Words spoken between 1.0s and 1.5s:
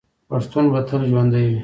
ژوندی